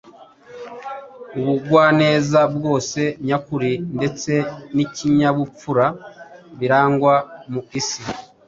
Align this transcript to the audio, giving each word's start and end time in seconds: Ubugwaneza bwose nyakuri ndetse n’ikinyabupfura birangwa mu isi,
Ubugwaneza 1.39 2.39
bwose 2.55 2.99
nyakuri 3.27 3.71
ndetse 3.97 4.31
n’ikinyabupfura 4.75 5.85
birangwa 6.59 7.15
mu 7.51 7.61
isi, 7.79 8.01